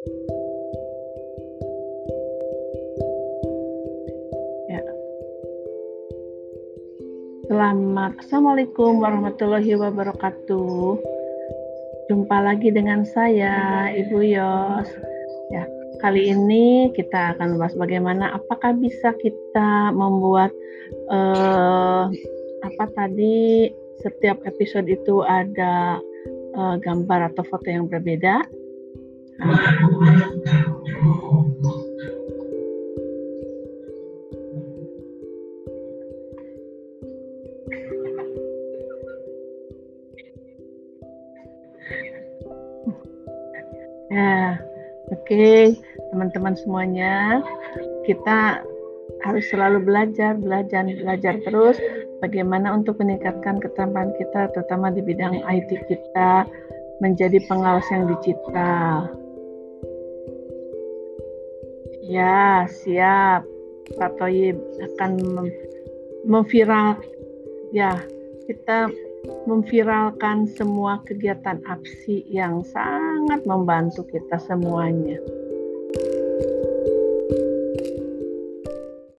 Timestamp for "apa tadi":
22.64-23.68